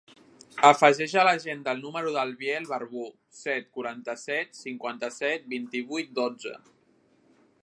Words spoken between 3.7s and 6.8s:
quaranta-set, cinquanta-sis, vint-i-vuit, dotze.